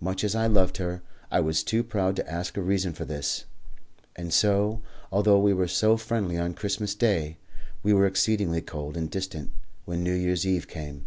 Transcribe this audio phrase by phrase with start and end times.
[0.00, 1.00] Much as I loved her,
[1.30, 3.44] I was too proud to ask a reason for this,
[4.16, 7.36] and so, although we were so friendly on Christmas Day,
[7.84, 9.52] we were exceedingly cold and distant
[9.84, 11.06] when New Year's Eve came.